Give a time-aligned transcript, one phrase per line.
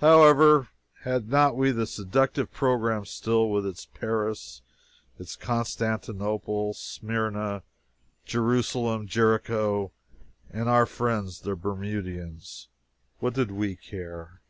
[0.00, 0.68] However,
[1.02, 4.62] had not we the seductive program still, with its Paris,
[5.18, 7.62] its Constantinople, Smyrna,
[8.24, 9.92] Jerusalem, Jericho,
[10.48, 12.68] and "our friends the Bermudians?"
[13.18, 14.40] What did we care?